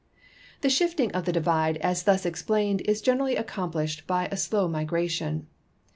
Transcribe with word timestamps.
The 0.61 0.69
shifting 0.71 1.11
of 1.11 1.25
the 1.25 1.31
divide 1.31 1.77
as 1.77 2.01
thus 2.05 2.25
explained 2.25 2.81
is 2.85 3.03
generally 3.03 3.35
accom] 3.35 3.71
dished 3.73 4.07
by 4.07 4.29
a 4.31 4.35
slow 4.35 4.67
migration. 4.67 5.45